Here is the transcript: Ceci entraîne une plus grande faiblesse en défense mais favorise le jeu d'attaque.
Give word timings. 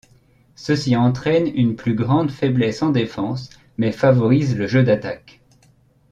Ceci 0.55 0.95
entraîne 0.95 1.45
une 1.45 1.75
plus 1.75 1.93
grande 1.93 2.31
faiblesse 2.31 2.81
en 2.81 2.89
défense 2.89 3.51
mais 3.77 3.91
favorise 3.91 4.57
le 4.57 4.65
jeu 4.65 4.81
d'attaque. 4.83 5.41